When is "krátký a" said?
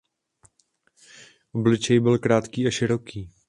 2.17-2.71